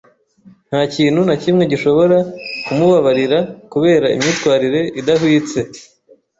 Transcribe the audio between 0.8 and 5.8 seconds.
kintu na kimwe gishobora kumubabarira kubera imyitwarire idahwitse.